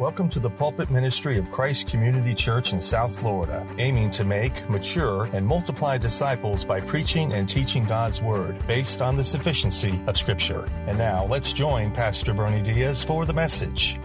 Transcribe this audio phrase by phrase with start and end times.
[0.00, 4.68] Welcome to the pulpit ministry of Christ Community Church in South Florida, aiming to make,
[4.68, 10.18] mature, and multiply disciples by preaching and teaching God's Word based on the sufficiency of
[10.18, 10.68] Scripture.
[10.88, 14.00] And now let's join Pastor Bernie Diaz for the message.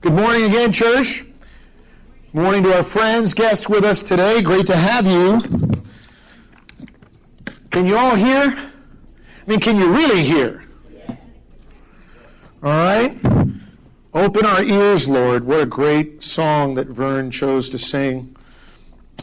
[0.00, 1.24] Good morning again, church.
[2.32, 4.42] Morning to our friends, guests with us today.
[4.42, 5.40] Great to have you.
[7.72, 8.67] Can you all hear?
[9.48, 10.62] I mean, can you really hear?
[12.62, 13.16] All right?
[14.12, 15.42] Open our ears, Lord.
[15.42, 18.36] What a great song that Vern chose to sing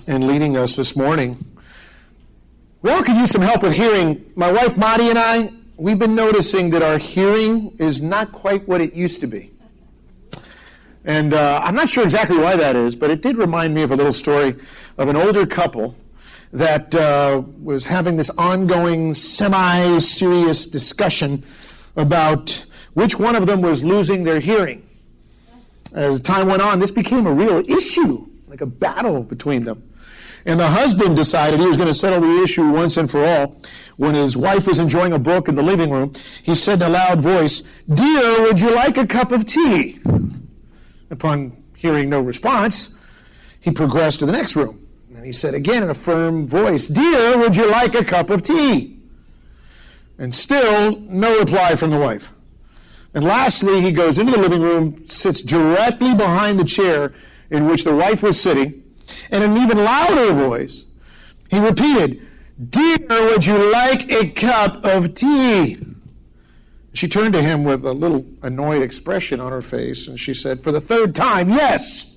[0.08, 1.38] in leading us this morning.
[2.82, 4.26] We all could use some help with hearing.
[4.36, 8.82] My wife Marty and I, we've been noticing that our hearing is not quite what
[8.82, 9.52] it used to be.
[11.04, 13.92] And uh, I'm not sure exactly why that is, but it did remind me of
[13.92, 14.56] a little story
[14.98, 15.96] of an older couple
[16.56, 21.44] that uh, was having this ongoing semi serious discussion
[21.98, 24.82] about which one of them was losing their hearing.
[25.94, 29.84] As time went on, this became a real issue, like a battle between them.
[30.46, 33.62] And the husband decided he was going to settle the issue once and for all.
[33.98, 36.90] When his wife was enjoying a book in the living room, he said in a
[36.90, 40.00] loud voice, Dear, would you like a cup of tea?
[41.12, 43.06] Upon hearing no response,
[43.60, 44.85] he progressed to the next room.
[45.16, 48.44] And he said again in a firm voice, Dear, would you like a cup of
[48.44, 49.00] tea?
[50.18, 52.32] And still no reply from the wife.
[53.14, 57.14] And lastly, he goes into the living room, sits directly behind the chair
[57.50, 58.84] in which the wife was sitting,
[59.32, 60.92] and in an even louder voice,
[61.50, 62.22] he repeated,
[62.70, 65.78] Dear, would you like a cup of tea?
[66.94, 70.60] She turned to him with a little annoyed expression on her face, and she said,
[70.60, 72.15] For the third time, yes.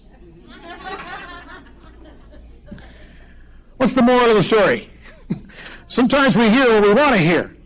[3.79, 4.91] What's the moral of the story?
[5.87, 7.57] Sometimes we hear what we want to hear.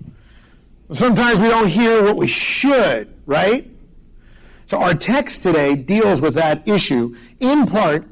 [0.92, 3.66] Sometimes we don't hear what we should, right?
[4.66, 8.04] So our text today deals with that issue in part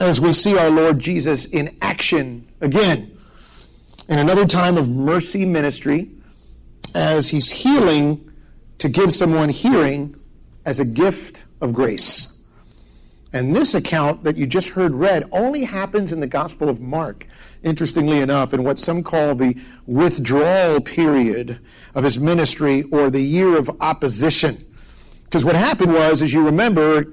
[0.00, 3.16] as we see our Lord Jesus in action again
[4.08, 6.08] in another time of mercy ministry
[6.94, 8.32] as he's healing
[8.78, 10.14] to give someone hearing
[10.64, 12.31] as a gift of grace.
[13.32, 17.26] And this account that you just heard read only happens in the Gospel of Mark,
[17.62, 19.56] interestingly enough, in what some call the
[19.86, 21.58] withdrawal period
[21.94, 24.56] of his ministry or the year of opposition.
[25.24, 27.06] Because what happened was, as you remember,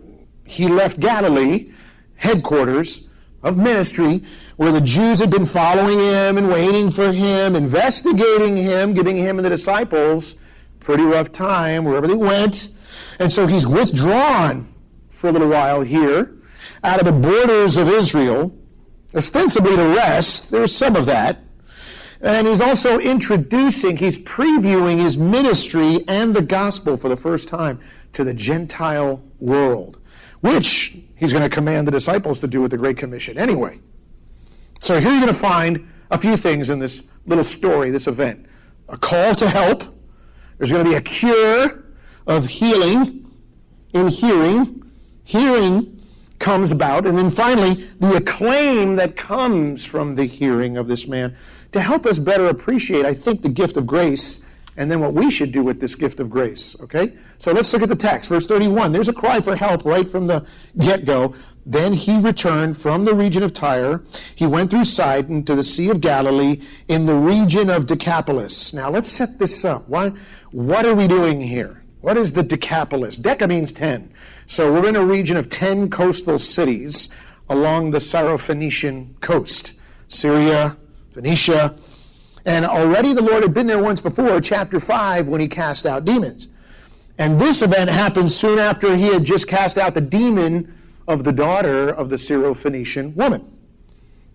[0.46, 1.72] he left Galilee,
[2.16, 3.14] headquarters
[3.44, 4.20] of ministry,
[4.58, 9.38] where the Jews had been following him and waiting for him, investigating him, giving him
[9.38, 10.36] and the disciples
[10.82, 12.74] pretty rough time wherever they went.
[13.20, 14.68] And so he's withdrawn
[15.20, 16.34] for a little while here
[16.84, 18.58] out of the borders of Israel,
[19.14, 20.50] ostensibly to rest.
[20.50, 21.40] There's some of that.
[22.22, 27.82] And he's also introducing, he's previewing his ministry and the gospel for the first time
[28.14, 30.00] to the Gentile world,
[30.40, 33.80] which he's going to command the disciples to do with the Great Commission anyway.
[34.82, 38.46] So here you're going to find a few things in this little story, this event.
[38.88, 39.84] A call to help.
[40.58, 41.84] There's going to be a cure
[42.26, 43.30] of healing
[43.94, 44.80] in hearing
[45.30, 46.02] hearing
[46.40, 51.36] comes about, and then finally, the acclaim that comes from the hearing of this man
[51.72, 55.30] to help us better appreciate, I think, the gift of grace and then what we
[55.30, 56.82] should do with this gift of grace.
[56.82, 57.14] Okay?
[57.38, 58.30] So let's look at the text.
[58.30, 58.92] Verse 31.
[58.92, 60.48] There's a cry for help right from the
[60.80, 61.36] get go.
[61.66, 64.02] Then he returned from the region of Tyre.
[64.34, 68.74] He went through Sidon to the Sea of Galilee in the region of Decapolis.
[68.74, 69.88] Now let's set this up.
[69.90, 70.12] Why,
[70.52, 71.84] what are we doing here?
[72.02, 73.18] What is the Decapolis?
[73.18, 74.10] Deca means ten.
[74.50, 77.16] So we're in a region of 10 coastal cities
[77.50, 80.76] along the Syrophoenician coast Syria,
[81.14, 81.78] Phoenicia.
[82.48, 86.04] And already the Lord had been there once before, chapter 5, when he cast out
[86.04, 86.48] demons.
[87.20, 90.74] And this event happened soon after he had just cast out the demon
[91.08, 93.56] of the daughter of the Syrophoenician woman.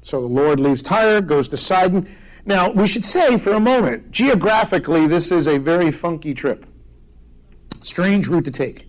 [0.03, 2.09] So the Lord leaves Tyre, goes to Sidon.
[2.47, 6.67] Now, we should say for a moment, geographically, this is a very funky trip.
[7.83, 8.87] Strange route to take.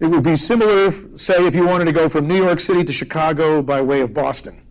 [0.00, 2.92] It would be similar, say, if you wanted to go from New York City to
[2.92, 4.62] Chicago by way of Boston.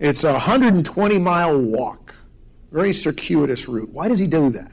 [0.00, 2.14] It's a 120 mile walk,
[2.72, 3.90] very circuitous route.
[3.90, 4.72] Why does he do that?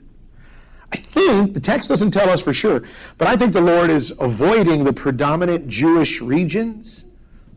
[0.94, 2.84] I think, the text doesn't tell us for sure,
[3.18, 7.06] but I think the Lord is avoiding the predominant Jewish regions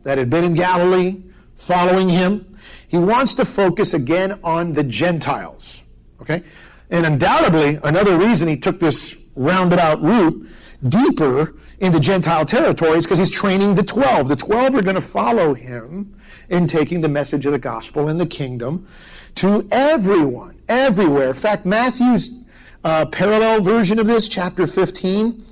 [0.03, 1.23] that had been in Galilee
[1.55, 2.57] following him.
[2.89, 5.81] He wants to focus again on the Gentiles.
[6.21, 6.43] Okay?
[6.91, 10.47] And undoubtedly, another reason he took this roundabout route
[10.87, 14.27] deeper into Gentile territories because he's training the 12.
[14.27, 16.15] The 12 are going to follow him
[16.49, 18.87] in taking the message of the gospel and the kingdom
[19.35, 21.29] to everyone, everywhere.
[21.29, 22.43] In fact, Matthew's
[22.83, 25.43] uh, parallel version of this, chapter 15.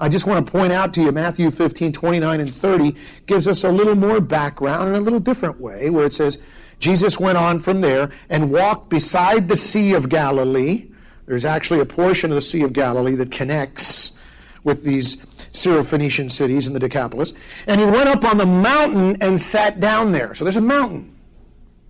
[0.00, 2.94] I just want to point out to you Matthew 15, 29 and 30
[3.26, 6.40] gives us a little more background in a little different way, where it says,
[6.78, 10.86] Jesus went on from there and walked beside the Sea of Galilee.
[11.26, 14.22] There's actually a portion of the Sea of Galilee that connects
[14.62, 17.34] with these Syrophoenician cities in the Decapolis.
[17.66, 20.34] And he went up on the mountain and sat down there.
[20.34, 21.14] So there's a mountain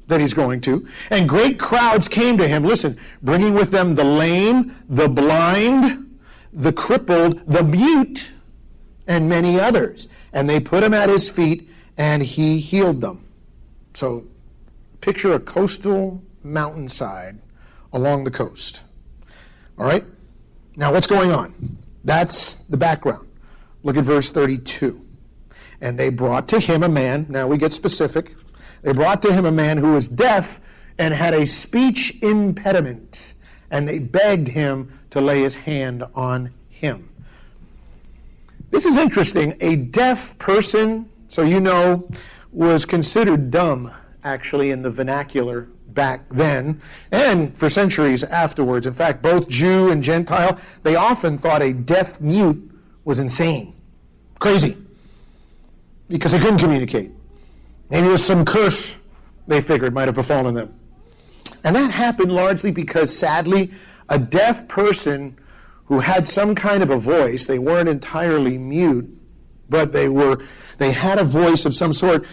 [0.09, 0.87] that he's going to.
[1.11, 6.19] And great crowds came to him, listen, bringing with them the lame, the blind,
[6.53, 8.27] the crippled, the mute,
[9.07, 10.09] and many others.
[10.33, 11.69] And they put him at his feet,
[11.99, 13.25] and he healed them.
[13.95, 14.25] So
[15.01, 17.39] picture a coastal mountainside
[17.93, 18.85] along the coast.
[19.79, 20.05] All right?
[20.77, 21.77] Now, what's going on?
[22.05, 23.28] That's the background.
[23.83, 25.01] Look at verse 32.
[25.81, 28.35] And they brought to him a man, now we get specific.
[28.83, 30.61] They brought to him a man who was deaf
[30.99, 33.35] and had a speech impediment
[33.71, 37.09] and they begged him to lay his hand on him.
[38.71, 39.57] This is interesting.
[39.61, 42.09] A deaf person, so you know,
[42.53, 43.93] was considered dumb,
[44.25, 46.81] actually, in the vernacular back then
[47.11, 48.87] and for centuries afterwards.
[48.87, 52.71] In fact, both Jew and Gentile, they often thought a deaf mute
[53.05, 53.75] was insane,
[54.39, 54.77] crazy,
[56.09, 57.11] because they couldn't communicate.
[57.91, 58.95] Maybe it was some curse
[59.47, 60.79] they figured might have befallen them.
[61.65, 63.71] And that happened largely because, sadly,
[64.09, 65.37] a deaf person
[65.87, 69.09] who had some kind of a voice, they weren't entirely mute,
[69.71, 70.43] but they were
[70.77, 72.25] they had a voice of some sort.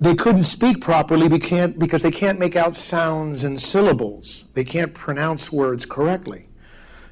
[0.00, 4.50] They couldn't speak properly because they can't make out sounds and syllables.
[4.54, 6.47] They can't pronounce words correctly.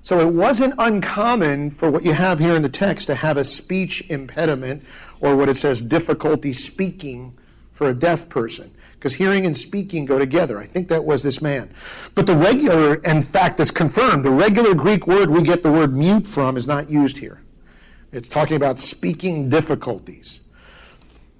[0.06, 3.42] So it wasn't uncommon for what you have here in the text to have a
[3.42, 4.84] speech impediment
[5.18, 7.36] or what it says difficulty speaking
[7.72, 10.60] for a deaf person because hearing and speaking go together.
[10.60, 11.74] I think that was this man.
[12.14, 15.92] But the regular, in fact, that's confirmed, the regular Greek word we get the word
[15.92, 17.42] mute from is not used here.
[18.12, 20.38] It's talking about speaking difficulties.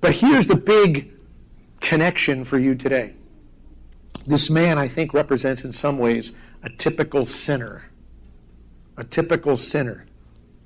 [0.01, 1.13] But here's the big
[1.81, 3.15] connection for you today.
[4.27, 7.85] This man, I think, represents in some ways a typical sinner.
[8.97, 10.07] A typical sinner.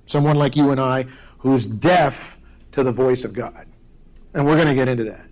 [0.06, 1.04] Someone like you and I
[1.38, 2.38] who's deaf
[2.72, 3.66] to the voice of God.
[4.34, 5.26] And we're going to get into that.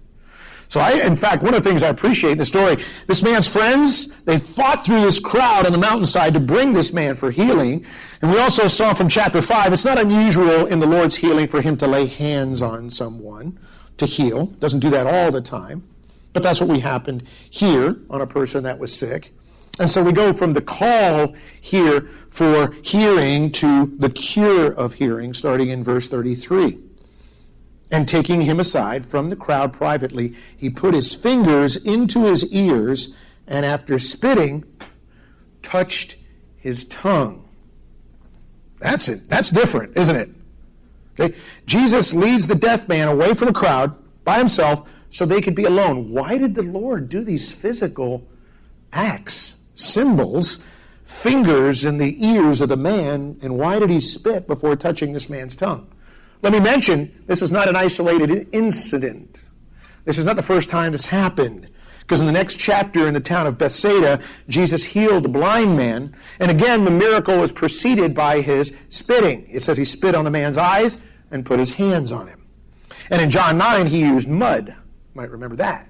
[0.69, 3.49] So I, in fact, one of the things I appreciate in the story, this man's
[3.49, 7.87] friends, they fought through this crowd on the mountainside to bring this man for healing.
[8.21, 11.63] And we also saw from chapter 5, it's not unusual in the Lord's healing for
[11.63, 13.59] him to lay hands on someone
[13.97, 14.47] to heal.
[14.47, 15.83] Doesn't do that all the time.
[16.35, 19.31] But that's what we happened here on a person that was sick.
[19.79, 25.35] And so we go from the call here for hearing to the cure of hearing,
[25.35, 26.79] starting in verse 33.
[27.91, 33.17] And taking him aside from the crowd privately, he put his fingers into his ears
[33.47, 34.65] and after spitting,
[35.63, 36.17] touched
[36.59, 37.49] his tongue.
[38.79, 39.21] That's it.
[39.29, 40.29] That's different, isn't it?
[41.19, 41.35] Okay?
[41.67, 43.95] Jesus leads the deaf man away from the crowd
[44.25, 46.11] by himself so they could be alone.
[46.11, 48.27] Why did the Lord do these physical
[48.93, 50.67] acts, symbols,
[51.05, 55.31] fingers in the ears of the man, and why did he spit before touching this
[55.31, 55.91] man's tongue?
[56.43, 59.45] Let me mention, this is not an isolated incident.
[60.05, 61.69] This is not the first time this happened.
[62.01, 66.15] Because in the next chapter in the town of Bethsaida, Jesus healed a blind man.
[66.41, 69.47] And again, the miracle was preceded by his spitting.
[69.51, 70.97] It says he spit on the man's eyes
[71.31, 72.47] and put his hands on him.
[73.11, 74.69] And in John 9, he used mud.
[74.69, 74.75] You
[75.15, 75.87] might remember that.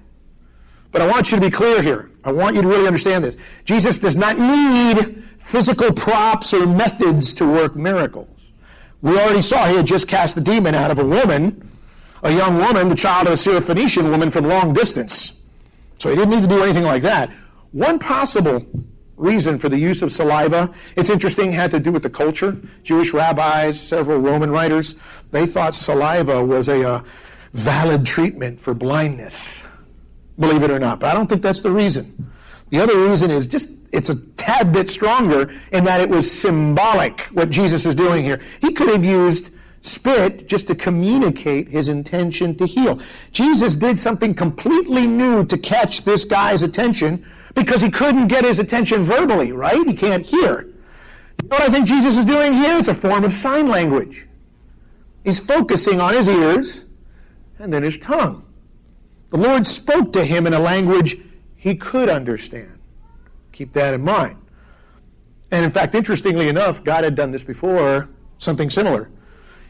[0.91, 2.09] But I want you to be clear here.
[2.23, 3.37] I want you to really understand this.
[3.65, 8.51] Jesus does not need physical props or methods to work miracles.
[9.01, 11.71] We already saw he had just cast the demon out of a woman,
[12.23, 15.51] a young woman, the child of a Syrophoenician woman from long distance.
[15.99, 17.29] So he didn't need to do anything like that.
[17.71, 18.65] One possible
[19.15, 22.57] reason for the use of saliva, it's interesting, had to do with the culture.
[22.83, 27.03] Jewish rabbis, several Roman writers, they thought saliva was a uh,
[27.53, 29.78] valid treatment for blindness.
[30.39, 30.99] Believe it or not.
[30.99, 32.05] But I don't think that's the reason.
[32.69, 37.21] The other reason is just it's a tad bit stronger in that it was symbolic
[37.33, 38.39] what Jesus is doing here.
[38.61, 43.01] He could have used spit just to communicate his intention to heal.
[43.31, 48.59] Jesus did something completely new to catch this guy's attention because he couldn't get his
[48.59, 49.85] attention verbally, right?
[49.87, 50.61] He can't hear.
[51.41, 52.77] You know what I think Jesus is doing here?
[52.77, 54.27] It's a form of sign language.
[55.23, 56.85] He's focusing on his ears
[57.57, 58.45] and then his tongue.
[59.29, 61.17] The Lord spoke to him in a language
[61.55, 62.79] he could understand.
[63.51, 64.37] Keep that in mind.
[65.51, 69.09] And in fact, interestingly enough, God had done this before, something similar.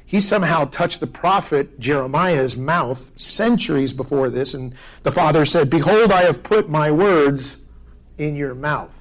[0.06, 4.74] He somehow touched the prophet Jeremiah's mouth centuries before this, and
[5.04, 7.66] the Father said, Behold, I have put my words
[8.18, 8.92] in your mouth.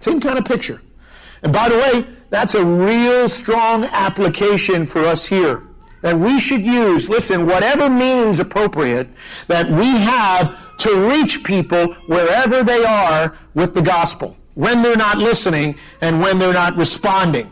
[0.00, 0.80] Same kind of picture.
[1.42, 5.62] And by the way, that's a real strong application for us here.
[6.04, 9.08] That we should use, listen, whatever means appropriate
[9.46, 15.16] that we have to reach people wherever they are with the gospel, when they're not
[15.16, 17.50] listening and when they're not responding.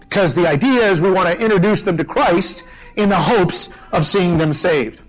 [0.00, 4.06] Because the idea is we want to introduce them to Christ in the hopes of
[4.06, 5.02] seeing them saved.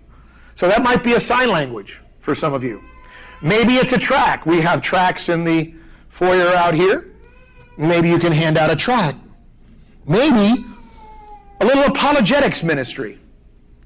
[0.56, 2.84] So that might be a sign language for some of you.
[3.42, 4.46] Maybe it's a track.
[4.46, 5.74] We have tracks in the
[6.10, 7.12] foyer out here.
[7.78, 9.16] Maybe you can hand out a track.
[10.06, 10.66] Maybe
[11.64, 13.18] a little apologetics ministry.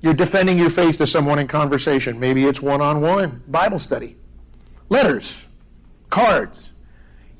[0.01, 2.19] You're defending your faith to someone in conversation.
[2.19, 4.15] Maybe it's one on one Bible study,
[4.89, 5.47] letters,
[6.09, 6.71] cards,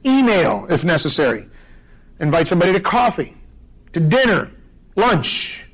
[0.06, 1.48] email if necessary.
[2.20, 3.36] Invite somebody to coffee,
[3.94, 4.52] to dinner,
[4.96, 5.66] lunch.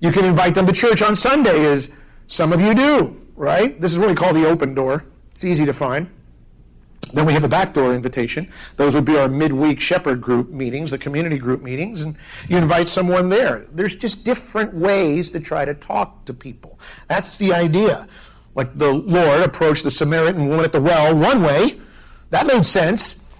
[0.00, 1.90] You can invite them to church on Sunday, as
[2.26, 3.80] some of you do, right?
[3.80, 5.06] This is what we call the open door.
[5.34, 6.10] It's easy to find.
[7.14, 8.50] Then we have a backdoor invitation.
[8.76, 12.16] Those would be our midweek shepherd group meetings, the community group meetings, and
[12.48, 13.66] you invite someone there.
[13.72, 16.78] There's just different ways to try to talk to people.
[17.08, 18.08] That's the idea.
[18.54, 21.80] Like the Lord approached the Samaritan woman at the well one way,
[22.30, 23.32] that made sense.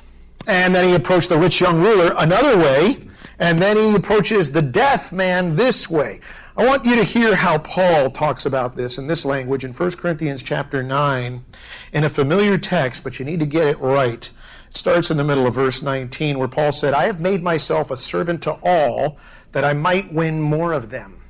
[0.46, 2.98] And then he approached the rich young ruler another way,
[3.38, 6.20] and then he approaches the deaf man this way.
[6.56, 9.90] I want you to hear how Paul talks about this in this language in 1
[9.92, 11.44] Corinthians chapter 9
[11.92, 14.30] in a familiar text, but you need to get it right.
[14.70, 17.90] It starts in the middle of verse 19 where Paul said, I have made myself
[17.90, 19.18] a servant to all
[19.50, 21.20] that I might win more of them.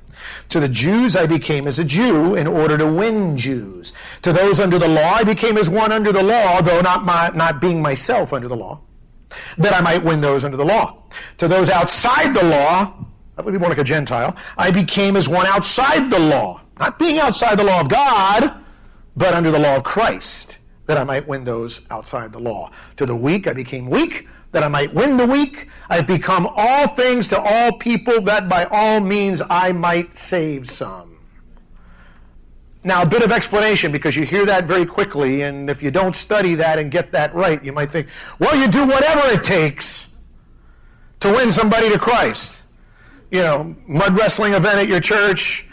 [0.49, 3.93] To the Jews I became as a Jew in order to win Jews.
[4.21, 7.31] To those under the law I became as one under the law, though not, my,
[7.33, 8.79] not being myself under the law,
[9.57, 11.01] that I might win those under the law.
[11.39, 13.04] To those outside the law
[13.35, 14.35] that would be more like a Gentile.
[14.57, 18.53] I became as one outside the law, not being outside the law of God,
[19.17, 22.71] but under the law of Christ, that I might win those outside the law.
[22.97, 25.67] To the weak I became weak, that I might win the weak.
[25.89, 31.11] I've become all things to all people, that by all means I might save some.
[32.85, 36.15] Now, a bit of explanation because you hear that very quickly, and if you don't
[36.15, 38.07] study that and get that right, you might think,
[38.39, 40.13] well, you do whatever it takes
[41.21, 42.61] to win somebody to Christ
[43.35, 45.67] you know, mud wrestling event at your church,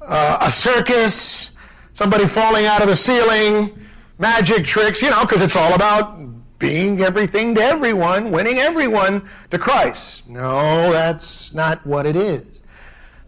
[0.00, 1.56] uh, a circus,
[1.94, 3.78] somebody falling out of the ceiling,
[4.18, 6.18] magic tricks, you know, because it's all about
[6.58, 10.28] being everything to everyone, winning everyone to Christ.
[10.28, 12.60] No, that's not what it is.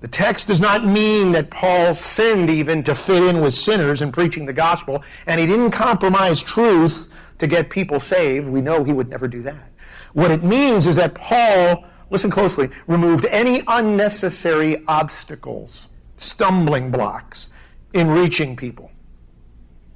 [0.00, 4.11] The text does not mean that Paul sinned even to fit in with sinners in
[4.11, 8.49] preaching the gospel, and he didn't compromise truth to get people saved.
[8.49, 9.71] We know he would never do that.
[10.14, 17.52] What it means is that Paul listen closely, removed any unnecessary obstacles, stumbling blocks
[17.92, 18.90] in reaching people.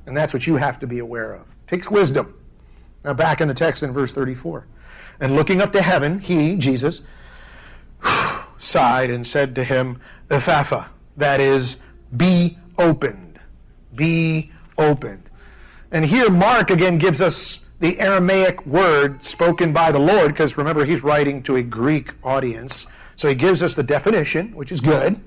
[0.06, 1.42] And that's what you have to be aware of.
[1.42, 2.34] It takes wisdom.
[3.04, 4.66] Now, back in the text in verse 34.
[5.20, 7.02] And looking up to heaven, he, Jesus,
[8.58, 10.00] sighed and said to him,
[10.30, 11.82] Ephphatha, that is,
[12.16, 13.38] be opened.
[13.94, 15.28] Be opened.
[15.90, 20.84] And here Mark again gives us the Aramaic word spoken by the Lord, because remember,
[20.84, 22.86] he's writing to a Greek audience.
[23.16, 25.20] So he gives us the definition, which is good.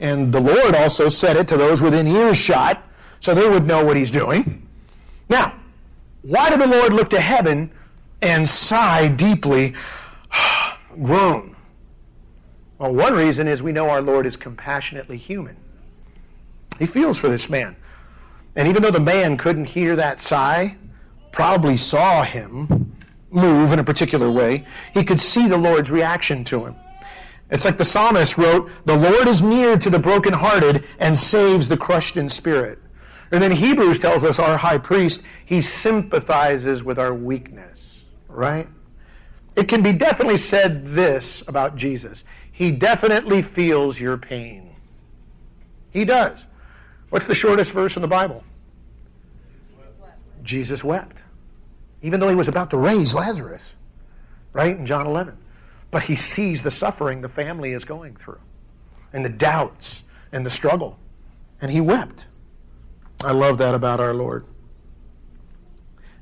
[0.00, 2.82] And the Lord also said it to those within earshot,
[3.20, 4.66] so they would know what he's doing.
[5.28, 5.54] Now,
[6.22, 7.70] why did the Lord look to heaven
[8.20, 9.74] and sigh deeply,
[11.02, 11.54] groan?
[12.78, 15.56] Well, one reason is we know our Lord is compassionately human.
[16.80, 17.76] He feels for this man.
[18.56, 20.76] And even though the man couldn't hear that sigh,
[21.32, 22.94] probably saw him
[23.30, 26.76] move in a particular way, he could see the Lord's reaction to him.
[27.50, 31.76] It's like the psalmist wrote, The Lord is near to the brokenhearted and saves the
[31.76, 32.78] crushed in spirit.
[33.30, 37.80] And then Hebrews tells us our high priest, he sympathizes with our weakness,
[38.28, 38.68] right?
[39.56, 42.24] It can be definitely said this about Jesus.
[42.52, 44.74] He definitely feels your pain.
[45.90, 46.38] He does.
[47.10, 48.44] What's the shortest verse in the Bible?
[50.42, 51.18] Jesus wept
[52.02, 53.74] even though he was about to raise Lazarus,
[54.52, 55.36] right, in John 11.
[55.90, 58.40] But he sees the suffering the family is going through,
[59.12, 60.98] and the doubts, and the struggle.
[61.60, 62.26] And he wept.
[63.24, 64.44] I love that about our Lord.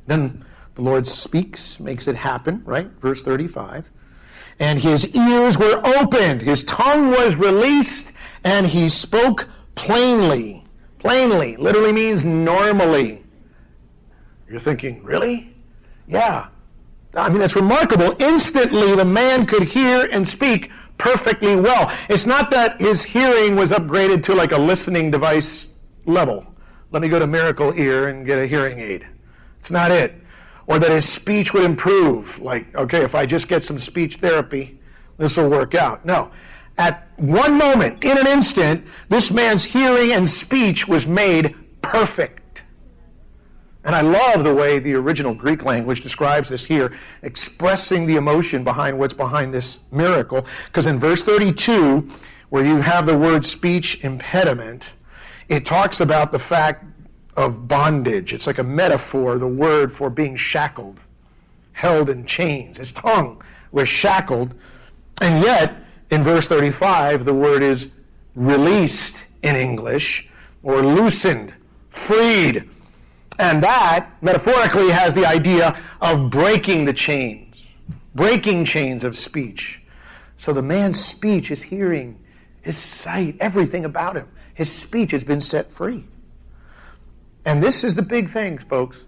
[0.07, 2.89] Then the Lord speaks, makes it happen, right?
[3.01, 3.89] Verse 35.
[4.59, 8.13] And his ears were opened, his tongue was released,
[8.45, 10.63] and he spoke plainly.
[10.99, 13.20] Plainly literally means normally.
[14.51, 15.55] You're thinking, really?
[16.09, 16.49] Yeah.
[17.15, 18.21] I mean, it's remarkable.
[18.21, 21.91] Instantly, the man could hear and speak perfectly well.
[22.09, 26.47] It's not that his hearing was upgraded to like a listening device level.
[26.91, 29.07] Let me go to Miracle Ear and get a hearing aid.
[29.61, 30.15] It's not it.
[30.71, 32.39] or that his speech would improve.
[32.39, 34.79] Like, okay, if I just get some speech therapy,
[35.19, 36.07] this will work out.
[36.07, 36.31] No.
[36.79, 42.40] At one moment, in an instant, this man's hearing and speech was made perfect.
[43.85, 48.63] And I love the way the original Greek language describes this here, expressing the emotion
[48.63, 50.47] behind what's behind this miracle.
[50.67, 52.11] Because in verse 32,
[52.51, 54.95] where you have the word speech impediment,
[55.49, 56.85] it talks about the fact
[57.37, 58.35] of bondage.
[58.35, 61.01] It's like a metaphor, the word for being shackled,
[61.73, 62.77] held in chains.
[62.77, 64.55] His tongue was shackled.
[65.23, 65.75] And yet,
[66.11, 67.89] in verse 35, the word is
[68.35, 70.29] released in English,
[70.63, 71.55] or loosened,
[71.89, 72.69] freed.
[73.39, 77.65] And that, metaphorically, has the idea of breaking the chains,
[78.15, 79.81] breaking chains of speech.
[80.37, 82.19] So the man's speech, his hearing,
[82.63, 86.05] his sight, everything about him, his speech has been set free.
[87.45, 88.99] And this is the big thing, folks.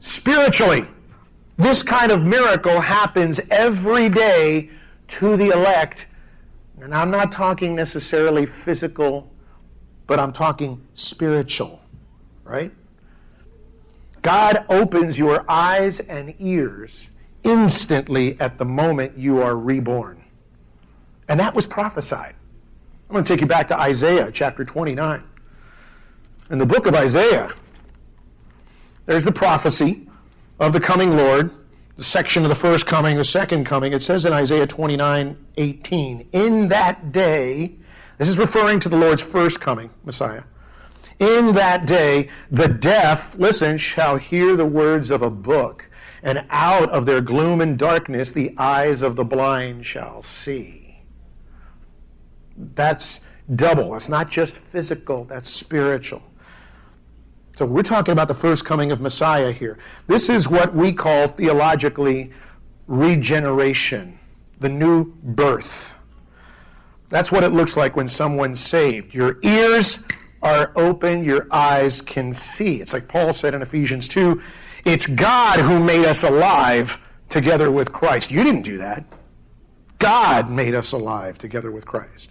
[0.00, 0.86] Spiritually,
[1.56, 4.70] this kind of miracle happens every day
[5.08, 6.06] to the elect.
[6.80, 9.30] And I'm not talking necessarily physical,
[10.06, 11.80] but I'm talking spiritual,
[12.44, 12.72] right?
[14.22, 17.06] God opens your eyes and ears
[17.42, 20.22] instantly at the moment you are reborn.
[21.28, 22.34] And that was prophesied.
[23.08, 25.22] I'm going to take you back to Isaiah chapter 29.
[26.50, 27.52] In the book of Isaiah,
[29.06, 30.06] there's the prophecy
[30.58, 31.50] of the coming Lord,
[31.96, 33.92] the section of the first coming, the second coming.
[33.92, 37.74] It says in Isaiah 29 18, In that day,
[38.18, 40.42] this is referring to the Lord's first coming, Messiah.
[41.20, 45.86] In that day, the deaf, listen, shall hear the words of a book,
[46.22, 50.98] and out of their gloom and darkness the eyes of the blind shall see.
[52.74, 53.92] That's double.
[53.92, 56.22] That's not just physical, that's spiritual.
[57.56, 59.78] So we're talking about the first coming of Messiah here.
[60.06, 62.30] This is what we call theologically
[62.86, 64.18] regeneration,
[64.60, 65.94] the new birth.
[67.10, 69.12] That's what it looks like when someone's saved.
[69.12, 70.06] Your ears
[70.42, 72.80] are open, your eyes can see.
[72.80, 74.40] It's like Paul said in Ephesians 2
[74.84, 76.96] it's God who made us alive
[77.28, 78.30] together with Christ.
[78.30, 79.04] You didn't do that.
[79.98, 82.30] God made us alive together with Christ.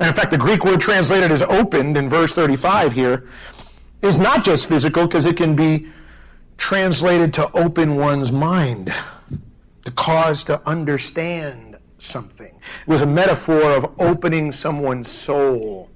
[0.00, 3.28] And in fact, the Greek word translated as opened in verse 35 here
[4.00, 5.88] is not just physical because it can be
[6.56, 8.92] translated to open one's mind,
[9.84, 12.46] to cause to understand something.
[12.46, 15.87] It was a metaphor of opening someone's soul.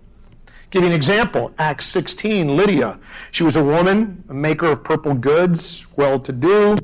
[0.72, 1.52] Give you an example.
[1.58, 2.98] Acts 16, Lydia.
[3.30, 6.78] She was a woman, a maker of purple goods, well to do.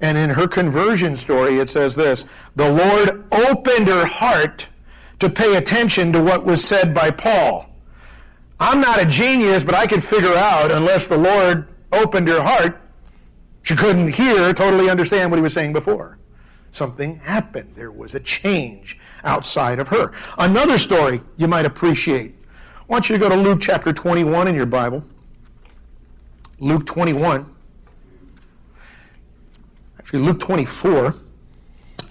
[0.00, 2.24] And in her conversion story, it says this
[2.56, 4.66] The Lord opened her heart
[5.20, 7.68] to pay attention to what was said by Paul.
[8.58, 12.80] I'm not a genius, but I could figure out, unless the Lord opened her heart,
[13.64, 16.16] she couldn't hear, totally understand what he was saying before.
[16.72, 17.74] Something happened.
[17.74, 20.12] There was a change outside of her.
[20.38, 22.35] Another story you might appreciate.
[22.88, 25.02] I want you to go to Luke chapter 21 in your Bible.
[26.60, 27.44] Luke 21.
[29.98, 31.12] Actually, Luke 24.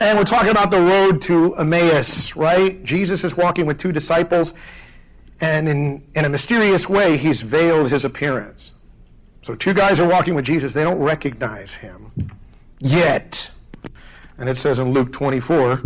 [0.02, 2.84] And we're talking about the road to Emmaus, right?
[2.84, 4.54] Jesus is walking with two disciples
[5.40, 8.72] and in, in a mysterious way, he's veiled his appearance.
[9.44, 10.74] So two guys are walking with Jesus.
[10.74, 12.12] They don't recognize him
[12.80, 13.50] yet.
[14.38, 15.82] And it says in Luke 24,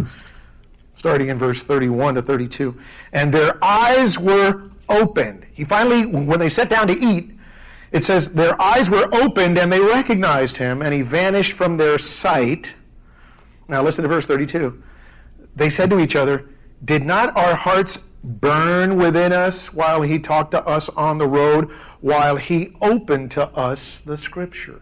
[0.95, 2.75] starting in verse 31 to 32,
[3.13, 5.45] and their eyes were opened.
[5.54, 7.32] He finally, when they sat down to eat,
[7.91, 11.97] it says their eyes were opened and they recognized him, and he vanished from their
[11.97, 12.73] sight.
[13.67, 14.84] Now listen to verse 32.
[15.56, 16.49] They said to each other,
[16.86, 21.71] Did not our hearts burn within us while he talked to us on the road,
[22.02, 24.82] while he opened to us the scriptures.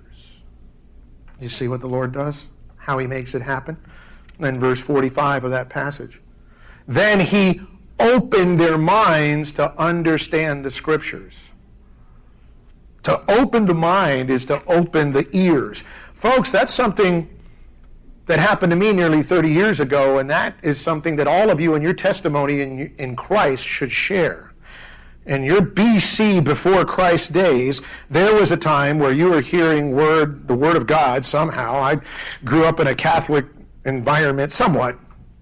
[1.39, 2.47] You see what the Lord does?
[2.77, 3.77] How he makes it happen?
[4.39, 6.21] Then verse 45 of that passage.
[6.87, 7.61] Then he
[7.99, 11.33] opened their minds to understand the scriptures.
[13.03, 15.83] To open the mind is to open the ears.
[16.15, 17.29] Folks, that's something
[18.25, 21.61] that happened to me nearly 30 years ago, and that is something that all of
[21.61, 24.51] you in your testimony in, in Christ should share.
[25.25, 30.47] In your BC before Christ days, there was a time where you were hearing word,
[30.47, 31.75] the Word of God somehow.
[31.75, 31.99] I
[32.45, 33.45] grew up in a Catholic
[33.85, 34.97] environment, somewhat,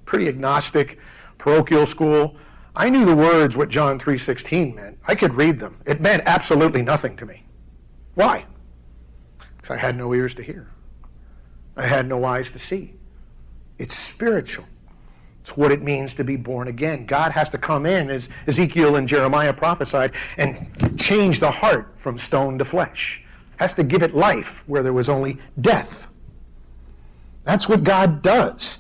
[0.06, 1.00] pretty agnostic,
[1.45, 2.36] parochial school.
[2.75, 4.97] I knew the words what John 3.16 meant.
[5.08, 5.77] I could read them.
[5.86, 7.43] It meant absolutely nothing to me.
[8.15, 8.45] Why?
[9.55, 10.67] Because I had no ears to hear.
[11.77, 12.95] I had no eyes to see.
[13.77, 14.65] It's spiritual.
[15.41, 17.05] It's what it means to be born again.
[17.05, 22.17] God has to come in, as Ezekiel and Jeremiah prophesied, and change the heart from
[22.17, 23.23] stone to flesh.
[23.58, 26.08] Has to give it life where there was only death.
[27.43, 28.79] That's what God does.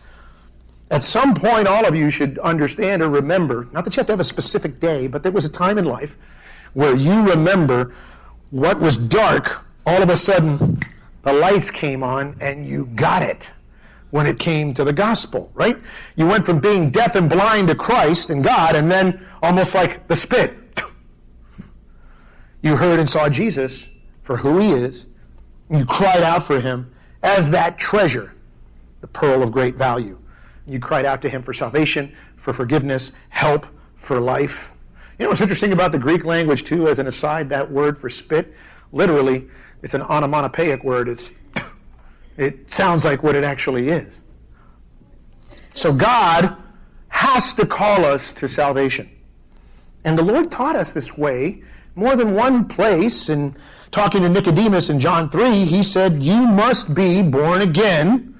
[0.91, 4.13] At some point, all of you should understand or remember, not that you have to
[4.13, 6.11] have a specific day, but there was a time in life
[6.73, 7.93] where you remember
[8.51, 10.79] what was dark, all of a sudden
[11.23, 13.51] the lights came on and you got it
[14.11, 15.77] when it came to the gospel, right?
[16.15, 20.07] You went from being deaf and blind to Christ and God, and then almost like
[20.07, 20.55] the spit.
[22.61, 23.89] You heard and saw Jesus
[24.23, 25.07] for who he is.
[25.69, 26.93] You cried out for him
[27.23, 28.33] as that treasure,
[29.01, 30.17] the pearl of great value.
[30.67, 34.71] You cried out to him for salvation, for forgiveness, help, for life.
[35.17, 38.09] You know what's interesting about the Greek language, too, as an aside, that word for
[38.09, 38.53] spit,
[38.91, 39.47] literally,
[39.85, 41.07] it's an onomatopoeic word.
[41.07, 41.31] It's,
[42.37, 44.19] it sounds like what it actually is.
[45.75, 46.57] So God
[47.09, 49.09] has to call us to salvation.
[50.03, 51.63] And the Lord taught us this way
[51.95, 53.29] more than one place.
[53.29, 53.55] In
[53.91, 58.35] talking to Nicodemus in John 3, he said, You must be born again.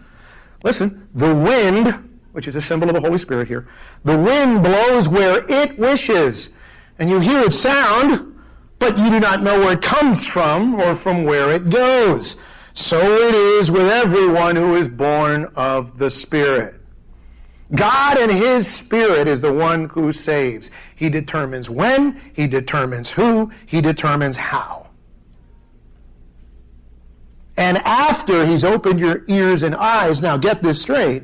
[0.64, 2.05] Listen, the wind
[2.36, 3.66] which is a symbol of the Holy Spirit here.
[4.04, 6.58] The wind blows where it wishes,
[7.00, 8.36] and you hear its sound,
[8.78, 12.36] but you do not know where it comes from or from where it goes.
[12.74, 16.76] So it is with everyone who is born of the Spirit.
[17.74, 20.72] God and His Spirit is the one who saves.
[20.98, 24.88] He determines when, He determines who, He determines how.
[27.56, 31.24] And after He's opened your ears and eyes, now get this straight,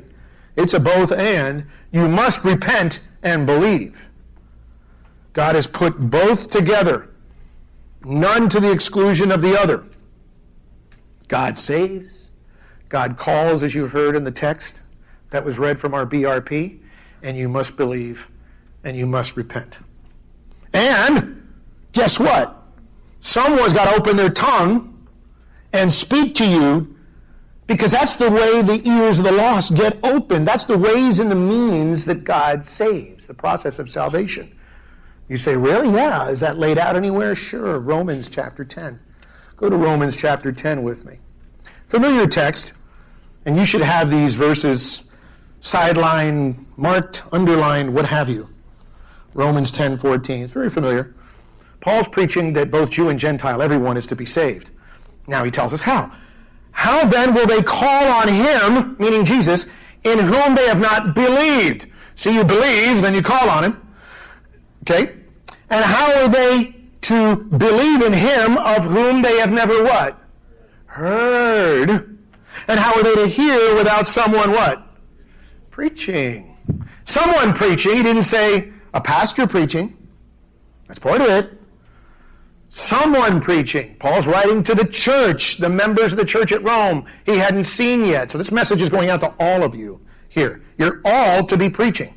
[0.56, 1.66] it's a both and.
[1.92, 3.98] You must repent and believe.
[5.32, 7.10] God has put both together,
[8.04, 9.84] none to the exclusion of the other.
[11.28, 12.24] God saves.
[12.88, 14.80] God calls, as you heard in the text
[15.30, 16.78] that was read from our BRP,
[17.22, 18.28] and you must believe
[18.84, 19.78] and you must repent.
[20.74, 21.42] And
[21.92, 22.62] guess what?
[23.20, 25.06] Someone's got to open their tongue
[25.72, 26.96] and speak to you
[27.66, 30.44] because that's the way the ears of the lost get open.
[30.44, 34.54] That's the ways and the means that God saves, the process of salvation.
[35.28, 35.94] You say, really?
[35.94, 36.28] Yeah.
[36.28, 37.34] Is that laid out anywhere?
[37.34, 37.78] Sure.
[37.78, 38.98] Romans chapter 10.
[39.56, 41.18] Go to Romans chapter 10 with me.
[41.88, 42.72] Familiar text,
[43.46, 45.10] and you should have these verses
[45.60, 48.48] sideline, marked, underlined, what have you.
[49.34, 50.42] Romans 10 14.
[50.42, 51.14] It's very familiar.
[51.80, 54.70] Paul's preaching that both Jew and Gentile, everyone is to be saved.
[55.26, 56.12] Now he tells us how.
[56.72, 59.66] How then will they call on him, meaning Jesus,
[60.02, 61.86] in whom they have not believed?
[62.16, 63.90] So you believe, then you call on him.
[64.82, 65.16] Okay?
[65.70, 70.18] And how are they to believe in him of whom they have never what?
[70.86, 72.18] Heard.
[72.68, 74.86] And how are they to hear without someone what?
[75.70, 76.56] Preaching.
[77.04, 77.96] Someone preaching.
[77.96, 79.96] He didn't say a pastor preaching.
[80.86, 81.61] That's part of it.
[82.74, 83.96] Someone preaching.
[83.98, 88.04] Paul's writing to the church, the members of the church at Rome he hadn't seen
[88.04, 88.30] yet.
[88.30, 90.62] So this message is going out to all of you here.
[90.78, 92.14] You're all to be preaching.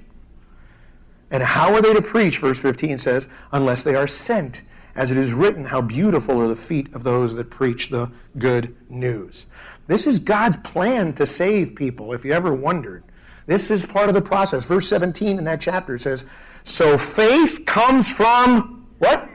[1.30, 4.62] And how are they to preach, verse 15 says, unless they are sent?
[4.96, 8.74] As it is written, how beautiful are the feet of those that preach the good
[8.90, 9.48] news.
[9.88, 13.04] This is God's plan to save people, if you ever wondered.
[13.46, 14.64] This is part of the process.
[14.64, 16.24] Verse 17 in that chapter says,
[16.64, 19.30] So faith comes from what?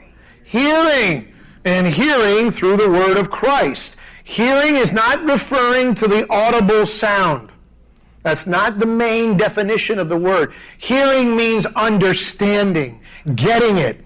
[0.51, 1.33] Hearing,
[1.65, 3.95] and hearing through the word of Christ.
[4.25, 7.53] Hearing is not referring to the audible sound.
[8.25, 10.53] That's not the main definition of the word.
[10.79, 13.01] Hearing means understanding,
[13.37, 14.05] getting it,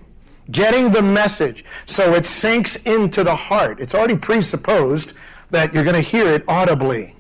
[0.50, 1.64] getting the message.
[1.86, 3.80] So it sinks into the heart.
[3.80, 5.14] It's already presupposed
[5.50, 7.16] that you're going to hear it audibly.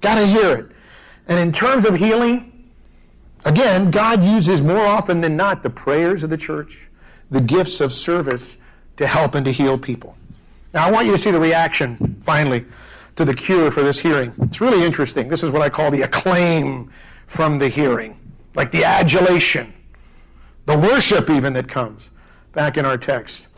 [0.00, 0.70] Got to hear it.
[1.28, 2.49] And in terms of healing,
[3.44, 6.78] Again, God uses more often than not the prayers of the church,
[7.30, 8.56] the gifts of service
[8.96, 10.16] to help and to heal people.
[10.74, 12.64] Now, I want you to see the reaction, finally,
[13.16, 14.32] to the cure for this hearing.
[14.42, 15.28] It's really interesting.
[15.28, 16.92] This is what I call the acclaim
[17.26, 18.18] from the hearing,
[18.54, 19.72] like the adulation,
[20.66, 22.10] the worship even that comes.
[22.52, 23.48] Back in our text,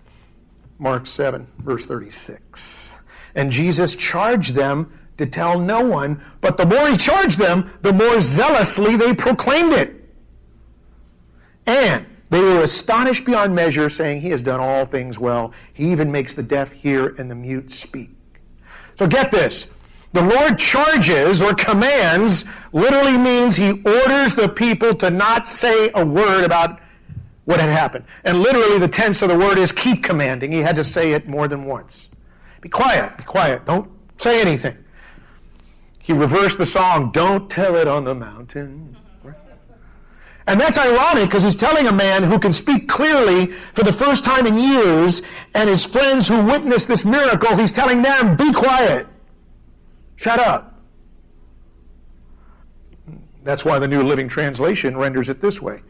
[0.79, 3.03] Mark 7, verse 36.
[3.35, 7.93] And Jesus charged them to tell no one, but the more he charged them, the
[7.93, 9.95] more zealously they proclaimed it.
[11.67, 15.53] And they were astonished beyond measure, saying, He has done all things well.
[15.75, 18.11] He even makes the deaf hear and the mute speak.
[18.97, 19.67] So get this.
[20.13, 26.05] The Lord charges or commands literally means He orders the people to not say a
[26.05, 26.81] word about
[27.45, 28.05] what had happened.
[28.25, 30.53] And literally, the tense of the word is keep commanding.
[30.53, 32.09] He had to say it more than once.
[32.61, 33.67] Be quiet, be quiet.
[33.67, 34.77] Don't say anything.
[36.03, 38.97] He reversed the song, Don't Tell It on the Mountain.
[40.49, 44.25] And that's ironic because he's telling a man who can speak clearly for the first
[44.25, 45.23] time in years,
[45.55, 49.07] and his friends who witnessed this miracle, he's telling them, Be quiet.
[50.17, 50.81] Shut up.
[53.45, 55.83] That's why the New Living Translation renders it this way.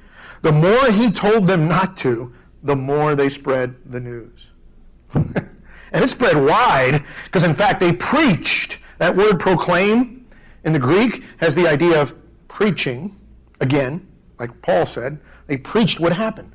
[0.42, 4.46] The more he told them not to, the more they spread the news.
[5.14, 5.50] and
[5.92, 8.78] it spread wide because, in fact, they preached.
[9.02, 10.28] That word proclaim
[10.62, 12.14] in the Greek has the idea of
[12.46, 13.12] preaching,
[13.60, 14.06] again,
[14.38, 15.18] like Paul said.
[15.48, 16.52] They preached what happened.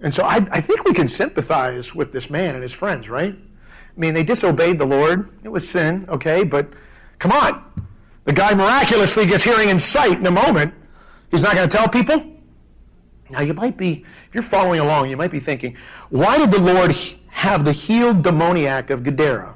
[0.00, 3.36] And so I, I think we can sympathize with this man and his friends, right?
[3.36, 5.30] I mean, they disobeyed the Lord.
[5.44, 6.66] It was sin, okay, but
[7.20, 7.64] come on.
[8.24, 10.74] The guy miraculously gets hearing and sight in a moment.
[11.30, 12.36] He's not going to tell people?
[13.28, 15.76] Now, you might be, if you're following along, you might be thinking,
[16.08, 16.96] why did the Lord
[17.28, 19.54] have the healed demoniac of Gadara,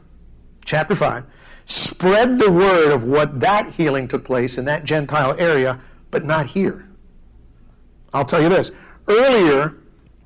[0.64, 1.24] chapter 5,
[1.66, 6.46] spread the word of what that healing took place in that Gentile area, but not
[6.46, 6.88] here?
[8.12, 8.70] I'll tell you this.
[9.08, 9.74] Earlier,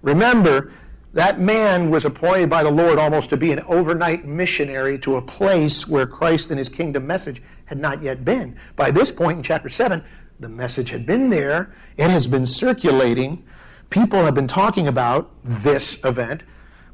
[0.02, 0.72] remember,
[1.14, 5.22] that man was appointed by the Lord almost to be an overnight missionary to a
[5.22, 8.56] place where Christ and his kingdom message had not yet been.
[8.76, 10.04] By this point in chapter 7,
[10.40, 13.42] the message had been there, it has been circulating.
[13.90, 16.42] People have been talking about this event,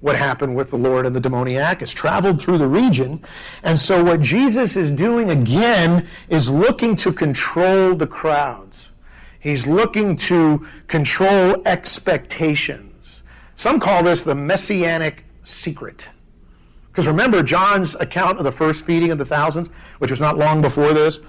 [0.04, 3.24] what happened with the Lord and the demoniac, has traveled through the region.
[3.62, 8.90] And so, what Jesus is doing again is looking to control the crowds.
[9.40, 13.22] He's looking to control expectations.
[13.56, 16.06] Some call this the messianic secret.
[16.88, 20.60] Because remember John's account of the first feeding of the thousands, which was not long
[20.60, 21.20] before this?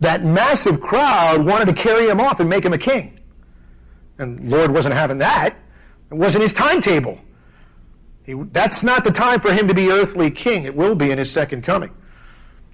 [0.00, 3.18] that massive crowd wanted to carry him off and make him a king.
[4.18, 5.56] And Lord wasn't having that.
[6.10, 7.18] It wasn't his timetable.
[8.24, 10.64] He, that's not the time for him to be earthly king.
[10.64, 11.90] It will be in his second coming.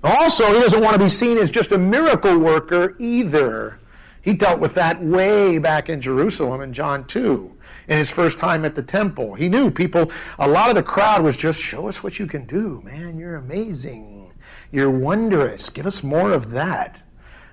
[0.02, 3.78] Also, he doesn't want to be seen as just a miracle worker either.
[4.22, 7.56] He dealt with that way back in Jerusalem in John 2
[7.88, 9.34] in his first time at the temple.
[9.34, 12.46] He knew people, a lot of the crowd was just, show us what you can
[12.46, 13.18] do, man.
[13.18, 14.32] You're amazing.
[14.70, 15.68] You're wondrous.
[15.68, 17.02] Give us more of that.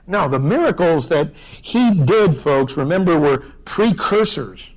[0.06, 4.72] No, the miracles that he did, folks, remember, were precursors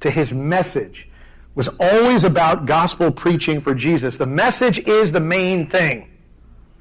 [0.00, 1.08] to his message.
[1.54, 4.16] Was always about gospel preaching for Jesus.
[4.16, 6.10] The message is the main thing.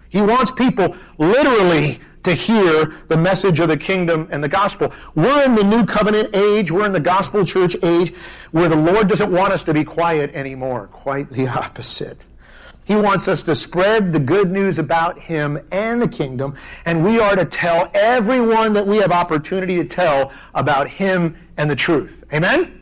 [0.10, 4.94] He wants people literally to hear the message of the kingdom and the gospel.
[5.16, 6.72] We're in the new covenant age.
[6.72, 8.14] We're in the gospel church age
[8.52, 10.88] where the Lord doesn't want us to be quiet anymore.
[10.92, 12.24] Quite the opposite.
[12.86, 16.56] He wants us to spread the good news about Him and the kingdom,
[16.86, 21.70] and we are to tell everyone that we have opportunity to tell about Him and
[21.70, 22.26] the truth.
[22.34, 22.82] Amen?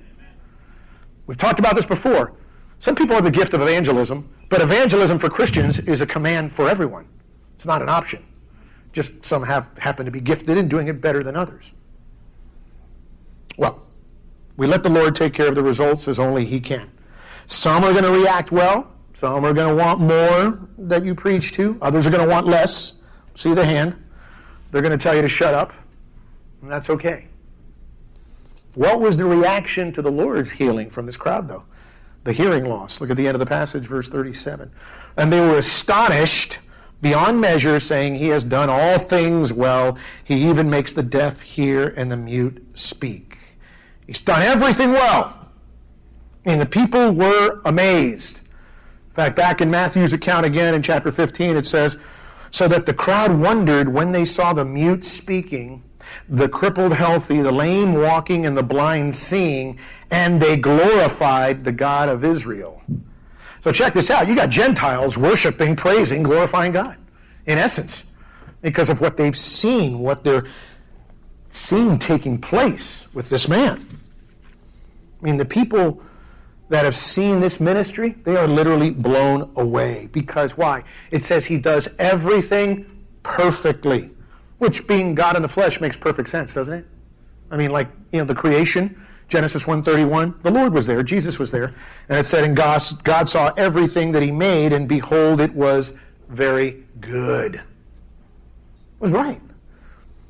[1.32, 2.34] We've talked about this before.
[2.82, 6.68] Some people have the gift of evangelism, but evangelism for Christians is a command for
[6.68, 7.08] everyone.
[7.56, 8.26] It's not an option.
[8.92, 11.72] Just some have happen to be gifted in doing it better than others.
[13.56, 13.82] Well,
[14.58, 16.92] we let the Lord take care of the results as only He can.
[17.48, 21.54] Some are going to react well, some are going to want more that you preach
[21.54, 21.78] to.
[21.82, 23.04] Others are going to want less.
[23.36, 23.96] See the hand.
[24.72, 25.72] They're going to tell you to shut up.
[26.62, 27.30] And that's okay.
[28.76, 31.64] What was the reaction to the Lord's healing from this crowd, though?
[32.24, 33.02] The hearing loss.
[33.02, 34.72] Look at the end of the passage, verse 37.
[35.18, 36.60] And they were astonished
[37.02, 39.98] beyond measure, saying, He has done all things well.
[40.24, 43.38] He even makes the deaf hear and the mute speak.
[44.06, 45.50] He's done everything well.
[46.46, 48.38] And the people were amazed.
[48.38, 51.98] In fact, back in Matthew's account again in chapter 15, it says,
[52.52, 55.84] So that the crowd wondered when they saw the mute speaking,
[56.32, 59.78] the crippled healthy, the lame walking, and the blind seeing,
[60.10, 62.82] and they glorified the God of Israel.
[63.62, 64.28] So check this out.
[64.28, 66.98] You got Gentiles worshiping, praising, glorifying God,
[67.46, 68.06] in essence,
[68.62, 70.46] because of what they've seen, what they're
[71.52, 73.86] seeing taking place with this man.
[75.22, 76.02] I mean, the people
[76.70, 80.08] that have seen this ministry, they are literally blown away.
[80.14, 80.86] Because why?
[81.12, 82.86] It says he does everything
[83.24, 84.10] perfectly,
[84.62, 86.86] which being God in the flesh makes perfect sense, doesn't it?
[87.50, 88.96] I mean, like, you know, the creation,
[89.28, 91.74] Genesis 1.31, the Lord was there, Jesus was there,
[92.10, 96.00] and it said, and God, God saw everything that he made, and behold, it was
[96.30, 97.56] very good.
[97.56, 97.62] It
[99.00, 99.42] was right.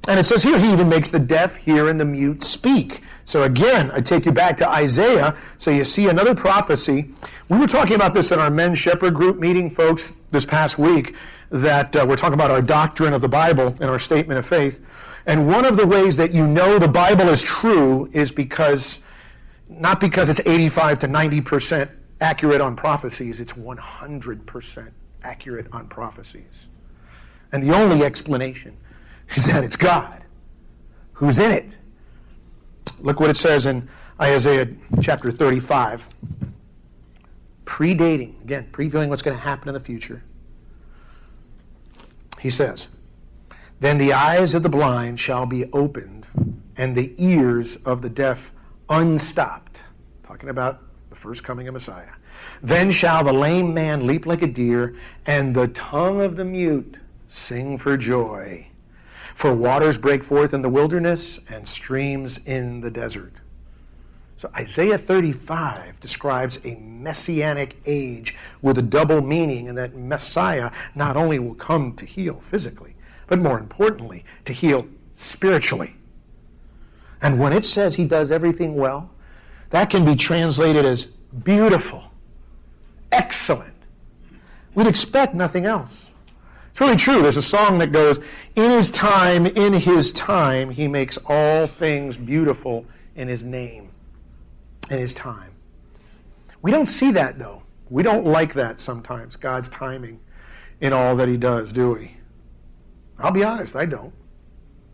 [0.07, 3.01] And it says here, he even makes the deaf hear and the mute speak.
[3.25, 5.35] So again, I take you back to Isaiah.
[5.57, 7.09] So you see another prophecy.
[7.49, 11.15] We were talking about this in our men's shepherd group meeting, folks, this past week,
[11.51, 14.79] that uh, we're talking about our doctrine of the Bible and our statement of faith.
[15.25, 18.99] And one of the ways that you know the Bible is true is because,
[19.69, 21.89] not because it's 85 to 90%
[22.21, 24.91] accurate on prophecies, it's 100%
[25.23, 26.43] accurate on prophecies.
[27.51, 28.75] And the only explanation
[29.35, 30.23] is that it's God
[31.13, 31.77] who's in it.
[33.01, 33.87] Look what it says in
[34.19, 34.67] Isaiah
[35.01, 36.03] chapter 35.
[37.65, 40.23] Predating, again, previewing what's going to happen in the future.
[42.41, 42.87] He says,
[43.81, 46.25] Then the eyes of the blind shall be opened,
[46.75, 48.51] and the ears of the deaf
[48.89, 49.77] unstopped.
[50.23, 52.09] Talking about the first coming of Messiah.
[52.63, 54.95] Then shall the lame man leap like a deer,
[55.27, 58.65] and the tongue of the mute sing for joy.
[59.35, 63.33] For waters break forth in the wilderness, and streams in the desert.
[64.41, 71.15] So Isaiah 35 describes a messianic age with a double meaning, and that Messiah not
[71.15, 72.95] only will come to heal physically,
[73.27, 75.95] but more importantly, to heal spiritually.
[77.21, 79.11] And when it says he does everything well,
[79.69, 81.03] that can be translated as
[81.43, 82.03] beautiful,
[83.11, 83.75] excellent.
[84.73, 86.07] We'd expect nothing else.
[86.71, 87.21] It's really true.
[87.21, 88.19] There's a song that goes,
[88.55, 93.90] In his time, in his time, he makes all things beautiful in his name
[94.89, 95.51] in his time.
[96.61, 97.61] We don't see that, though.
[97.89, 100.19] We don't like that sometimes, God's timing
[100.79, 102.15] in all that he does, do we?
[103.19, 104.13] I'll be honest, I don't.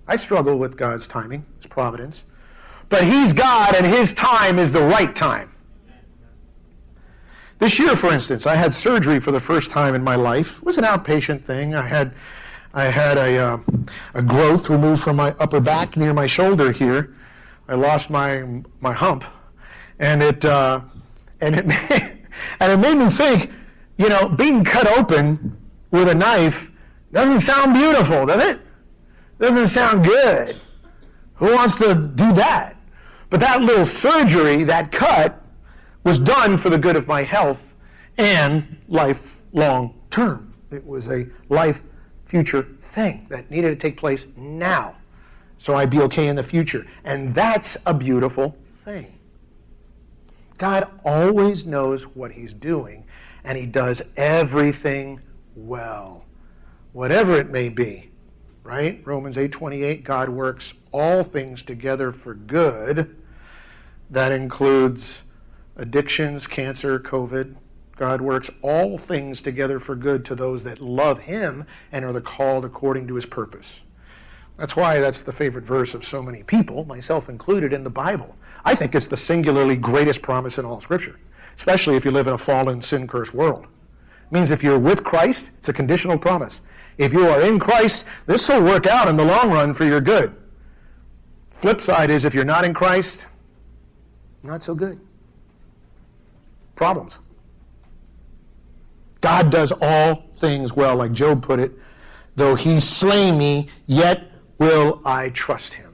[0.07, 2.23] I struggle with God's timing, his providence.
[2.89, 5.51] But he's God, and his time is the right time.
[7.59, 10.57] This year, for instance, I had surgery for the first time in my life.
[10.57, 11.75] It was an outpatient thing.
[11.75, 12.13] I had,
[12.73, 13.57] I had a, uh,
[14.13, 17.15] a growth removed from my upper back near my shoulder here.
[17.67, 19.23] I lost my, my hump
[19.99, 20.81] and it uh,
[21.41, 21.65] and it
[22.59, 23.51] and it made me think,
[23.97, 25.57] you know, being cut open
[25.91, 26.71] with a knife
[27.11, 28.59] doesn't sound beautiful, does it?
[29.39, 30.59] Doesn't sound good.
[31.35, 32.75] Who wants to do that?
[33.29, 35.43] But that little surgery, that cut,
[36.03, 37.61] was done for the good of my health
[38.17, 40.53] and life long term.
[40.71, 41.81] It was a life
[42.25, 44.95] future thing that needed to take place now.
[45.59, 46.85] So I'd be okay in the future.
[47.03, 49.16] And that's a beautiful thing.
[50.57, 53.05] God always knows what he's doing,
[53.43, 55.21] and he does everything
[55.55, 56.23] well,
[56.93, 58.09] whatever it may be.
[58.63, 59.01] Right?
[59.05, 63.15] Romans 8:28 God works all things together for good.
[64.09, 65.21] That includes
[65.77, 67.55] addictions, cancer, COVID.
[67.95, 72.21] God works all things together for good to those that love him and are the
[72.21, 73.81] called according to his purpose.
[74.57, 78.35] That's why that's the favorite verse of so many people, myself included, in the Bible.
[78.67, 81.17] I think it's the singularly greatest promise in all Scripture,
[81.55, 83.63] especially if you live in a fallen, sin cursed world.
[83.63, 86.59] It means if you're with Christ, it's a conditional promise.
[86.97, 90.01] If you are in Christ, this will work out in the long run for your
[90.01, 90.35] good.
[91.51, 93.25] Flip side is if you're not in Christ,
[94.43, 94.99] not so good.
[96.75, 97.19] Problems.
[99.21, 101.71] God does all things well, like Job put it.
[102.35, 104.25] Though he slay me, yet
[104.57, 105.86] will I trust him.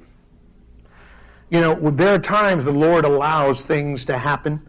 [1.50, 4.62] You know, there are times the Lord allows things to happen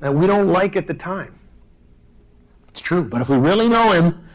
[0.00, 1.38] that we don't like at the time.
[2.68, 3.04] It's true.
[3.04, 4.28] But if we really know Him,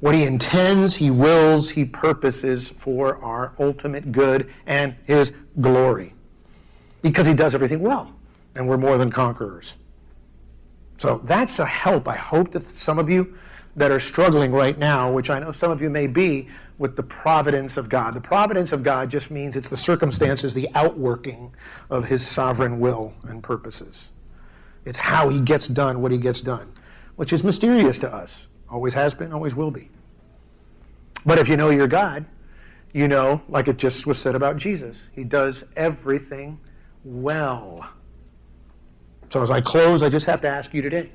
[0.00, 6.14] what He intends, He wills, He purposes for our ultimate good and His glory.
[7.02, 8.12] Because He does everything well,
[8.54, 9.74] and we're more than conquerors.
[10.98, 12.08] So that's a help.
[12.08, 13.36] I hope that some of you
[13.76, 16.48] that are struggling right now, which I know some of you may be,
[16.82, 18.12] with the providence of God.
[18.12, 21.54] The providence of God just means it's the circumstances, the outworking
[21.90, 24.08] of his sovereign will and purposes.
[24.84, 26.72] It's how he gets done what he gets done,
[27.14, 28.36] which is mysterious to us.
[28.68, 29.90] Always has been, always will be.
[31.24, 32.24] But if you know your God,
[32.92, 36.58] you know, like it just was said about Jesus, he does everything
[37.04, 37.88] well.
[39.30, 41.12] So as I close, I just have to ask you today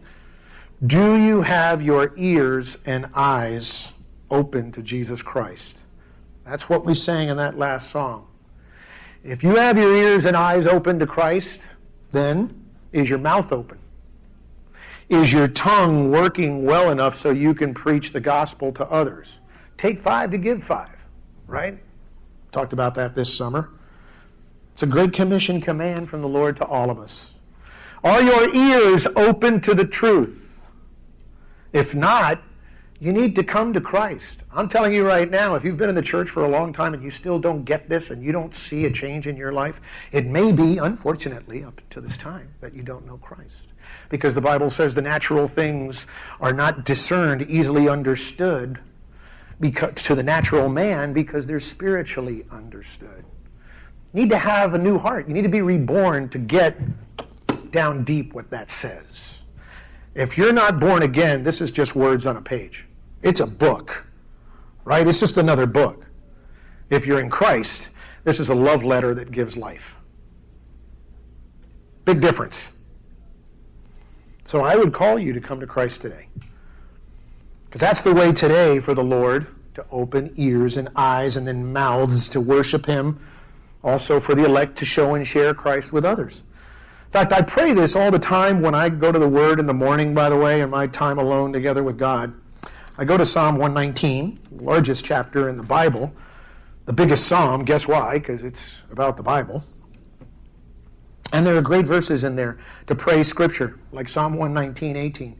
[0.85, 3.91] do you have your ears and eyes
[4.29, 5.77] open to Jesus Christ.
[6.45, 8.27] That's what we sang in that last song.
[9.23, 11.59] If you have your ears and eyes open to Christ,
[12.11, 13.79] then is your mouth open?
[15.09, 19.27] Is your tongue working well enough so you can preach the gospel to others?
[19.77, 20.95] Take five to give five,
[21.47, 21.77] right?
[22.51, 23.69] Talked about that this summer.
[24.73, 27.33] It's a great commission command from the Lord to all of us.
[28.03, 30.43] Are your ears open to the truth?
[31.73, 32.41] If not,
[32.99, 34.43] you need to come to Christ.
[34.51, 36.93] I'm telling you right now, if you've been in the church for a long time
[36.93, 39.79] and you still don't get this and you don't see a change in your life,
[40.11, 43.67] it may be, unfortunately, up to this time, that you don't know Christ.
[44.09, 46.07] Because the Bible says the natural things
[46.41, 48.79] are not discerned, easily understood
[49.59, 53.25] because, to the natural man because they're spiritually understood.
[54.13, 55.27] You need to have a new heart.
[55.27, 56.79] You need to be reborn to get
[57.71, 59.36] down deep what that says.
[60.17, 62.85] If you're not born again, this is just words on a page.
[63.21, 64.03] It's a book,
[64.83, 65.07] right?
[65.07, 66.07] It's just another book.
[66.89, 67.89] If you're in Christ,
[68.23, 69.93] this is a love letter that gives life.
[72.03, 72.71] Big difference.
[74.43, 76.27] So I would call you to come to Christ today.
[77.65, 79.45] Because that's the way today for the Lord
[79.75, 83.19] to open ears and eyes and then mouths to worship Him,
[83.83, 86.41] also for the elect to show and share Christ with others.
[87.17, 89.73] Fact, I pray this all the time when I go to the Word in the
[89.73, 92.31] morning, by the way, in my time alone together with God.
[92.99, 96.13] I go to Psalm 119, largest chapter in the Bible,
[96.85, 97.65] the biggest psalm.
[97.65, 98.19] Guess why?
[98.19, 98.61] Because it's
[98.91, 99.63] about the Bible.
[101.33, 105.39] And there are great verses in there to praise Scripture, like Psalm 119, 18.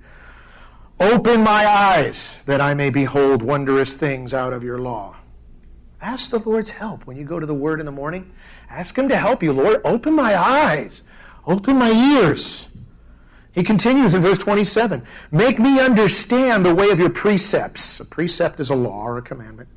[0.99, 5.15] Open my eyes that I may behold wondrous things out of your law.
[6.01, 8.31] Ask the Lord's help when you go to the Word in the morning.
[8.67, 9.81] Ask Him to help you, Lord.
[9.85, 11.03] Open my eyes.
[11.47, 12.67] Open my ears.
[13.53, 18.01] He continues in verse 27 Make me understand the way of your precepts.
[18.01, 19.69] A precept is a law or a commandment.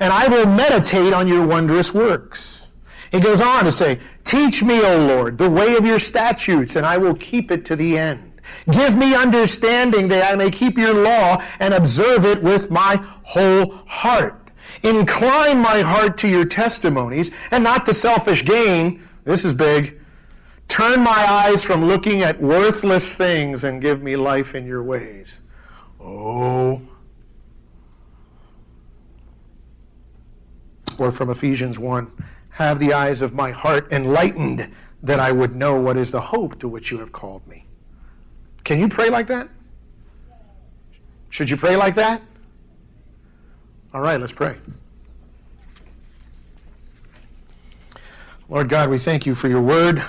[0.00, 2.66] And I will meditate on your wondrous works.
[3.12, 6.84] He goes on to say, Teach me, O Lord, the way of your statutes, and
[6.84, 8.40] I will keep it to the end.
[8.70, 13.70] Give me understanding that I may keep your law and observe it with my whole
[13.86, 14.50] heart.
[14.82, 19.06] Incline my heart to your testimonies and not to selfish gain.
[19.24, 19.99] This is big.
[20.70, 25.38] Turn my eyes from looking at worthless things and give me life in your ways.
[26.00, 26.80] Oh.
[30.98, 32.10] Or from Ephesians 1
[32.48, 34.70] Have the eyes of my heart enlightened
[35.02, 37.66] that I would know what is the hope to which you have called me
[38.64, 39.48] can you pray like that?
[41.30, 42.22] Should you pray like that?
[43.92, 44.56] All right, let's pray.
[48.48, 50.04] Lord God, we thank you for your word.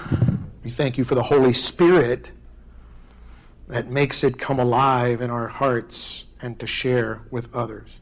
[0.63, 2.31] We thank you for the Holy Spirit
[3.67, 7.99] that makes it come alive in our hearts and to share with others.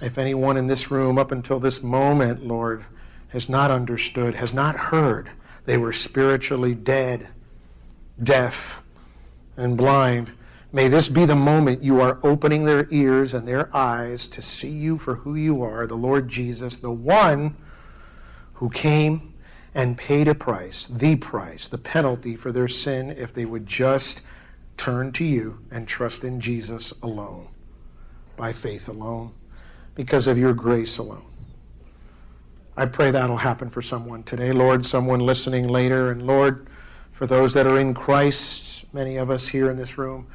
[0.00, 2.86] If anyone in this room up until this moment, Lord,
[3.28, 5.30] has not understood, has not heard,
[5.66, 7.28] they were spiritually dead,
[8.22, 8.82] deaf,
[9.58, 10.32] and blind.
[10.72, 14.70] May this be the moment you are opening their ears and their eyes to see
[14.70, 17.56] you for who you are, the Lord Jesus, the one
[18.54, 19.29] who came
[19.74, 24.22] and paid a price, the price, the penalty for their sin if they would just
[24.76, 27.48] turn to you and trust in Jesus alone,
[28.36, 29.32] by faith alone,
[29.94, 31.24] because of your grace alone.
[32.76, 36.68] I pray that'll happen for someone today, Lord, someone listening later, and Lord,
[37.12, 40.28] for those that are in Christ, many of us here in this room.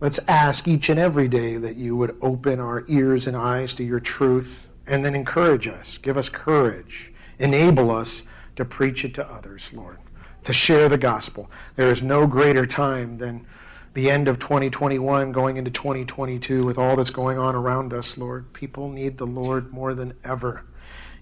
[0.00, 3.84] Let's ask each and every day that you would open our ears and eyes to
[3.84, 8.22] your truth and then encourage us, give us courage, enable us
[8.56, 9.98] to preach it to others, Lord,
[10.44, 11.50] to share the gospel.
[11.76, 13.46] There is no greater time than
[13.94, 18.52] the end of 2021 going into 2022 with all that's going on around us, Lord.
[18.52, 20.62] People need the Lord more than ever.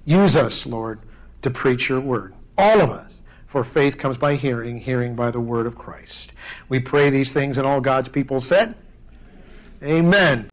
[0.04, 1.00] Use us, Lord,
[1.42, 2.34] to preach your word.
[2.56, 3.18] All of us.
[3.46, 6.32] For faith comes by hearing, hearing by the word of Christ.
[6.70, 8.74] We pray these things, and all God's people said,
[9.82, 10.48] Amen.